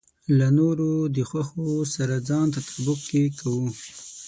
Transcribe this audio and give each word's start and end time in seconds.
له 0.37 0.47
نورو 0.59 0.91
د 1.15 1.17
خوښو 1.29 1.69
سره 1.95 2.15
ځان 2.27 2.45
تطابق 2.55 2.99
کې 3.09 3.23
کوو. 3.39 3.67